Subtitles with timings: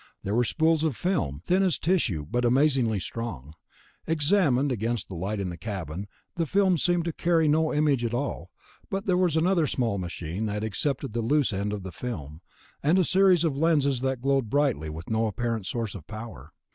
[0.23, 3.53] There were spools of film, thin as tissue but amazingly strong.
[4.07, 8.11] Examined against the light in the cabin, the film seemed to carry no image at
[8.15, 8.49] all...
[8.89, 12.41] but there was another small machine that accepted the loose end of the film,
[12.81, 16.51] and a series of lenses that glowed brightly with no apparent source of power.